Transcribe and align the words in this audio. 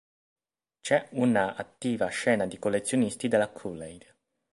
C'è 0.79 1.09
una 1.11 1.53
attiva 1.53 2.07
scena 2.07 2.47
di 2.47 2.57
collezionisti 2.57 3.27
della 3.27 3.49
Kool-aid. 3.49 4.15